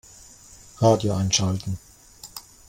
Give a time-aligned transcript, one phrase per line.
[0.81, 1.77] Radio einschalten.